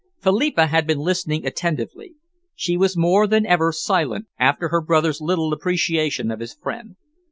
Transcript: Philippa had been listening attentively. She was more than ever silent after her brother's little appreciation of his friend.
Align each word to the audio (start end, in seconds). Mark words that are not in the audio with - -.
Philippa 0.19 0.65
had 0.65 0.87
been 0.87 0.97
listening 0.97 1.45
attentively. 1.45 2.15
She 2.55 2.75
was 2.75 2.97
more 2.97 3.27
than 3.27 3.45
ever 3.45 3.71
silent 3.71 4.25
after 4.39 4.69
her 4.69 4.81
brother's 4.81 5.21
little 5.21 5.53
appreciation 5.53 6.31
of 6.31 6.39
his 6.39 6.55
friend. 6.55 6.95